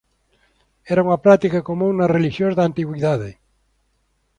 Era 0.91 1.05
unha 1.07 1.21
práctica 1.25 1.65
común 1.69 1.93
nas 1.95 2.13
relixións 2.15 2.53
da 2.55 2.65
antigüidade. 2.69 3.31